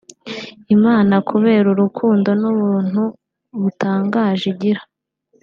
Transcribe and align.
“Imana 0.75 1.15
kubera 1.29 1.65
urukundo 1.73 2.29
n’ubuntu 2.41 3.03
butangaje 3.61 4.45
igira 4.53 4.81